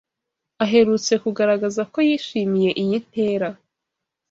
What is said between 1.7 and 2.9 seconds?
ko yishimiye